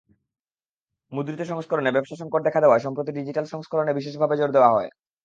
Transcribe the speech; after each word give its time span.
মুদ্রিত 1.11 1.41
সংস্করণে 1.43 1.91
ব্যবসাসংকট 1.91 2.41
দেখা 2.43 2.59
দেওয়ায় 2.61 2.83
সম্প্রতি 2.85 3.11
ডিজিটাল 3.11 3.45
সংস্করণে 3.45 3.91
বিশেষভাবে 3.95 4.35
জোর 4.39 4.49
দেওয়া 4.53 4.73
হয়। 4.75 4.89